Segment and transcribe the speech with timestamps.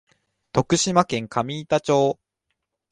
[0.51, 2.17] 徳島県上板町